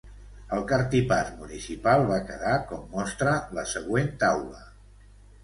[0.55, 4.65] El cartipàs municipal va quedar com mostra la següent taula.